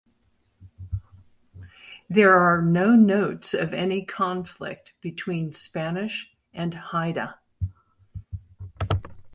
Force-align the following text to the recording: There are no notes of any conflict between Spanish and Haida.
There 2.09 2.35
are 2.35 2.59
no 2.59 2.95
notes 2.95 3.53
of 3.53 3.71
any 3.71 4.03
conflict 4.03 4.93
between 4.99 5.53
Spanish 5.53 6.27
and 6.55 6.73
Haida. 6.73 7.35